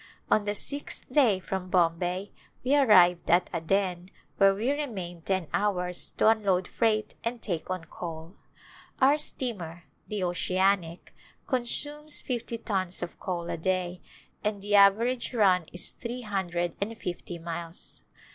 On 0.31 0.45
the 0.45 0.55
sixth 0.55 1.05
day 1.13 1.39
from 1.39 1.69
Bombay 1.69 2.31
we 2.63 2.75
arrived 2.75 3.29
at 3.29 3.51
Aden 3.53 4.09
where 4.37 4.55
we 4.55 4.71
remained 4.71 5.27
ten 5.27 5.47
hours 5.53 6.09
to 6.17 6.27
un= 6.27 6.41
load 6.41 6.67
freight 6.67 7.13
and 7.23 7.39
take 7.39 7.69
on 7.69 7.85
coal. 7.85 8.33
Our 8.99 9.15
steamer, 9.15 9.83
the 10.07 10.21
Oceanic^ 10.21 11.09
consumes 11.45 12.23
fifty 12.23 12.57
tons 12.57 13.03
of 13.03 13.19
coal 13.19 13.47
a 13.51 13.57
day 13.57 14.01
and 14.43 14.59
the 14.63 14.73
average 14.73 15.35
run 15.35 15.65
is 15.71 15.91
three 15.91 16.21
hundred 16.21 16.75
and 16.81 16.97
fifty 16.97 17.37
miles. 17.37 18.01